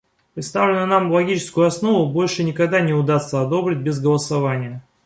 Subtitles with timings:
[0.33, 4.81] Представленную нам логическую основу больше никогда не удастся одобрить без голосования.